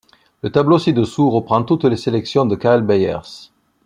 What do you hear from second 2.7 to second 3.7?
Beyers.